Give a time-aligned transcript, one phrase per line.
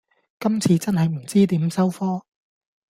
[0.39, 2.23] 今次真係唔知點收科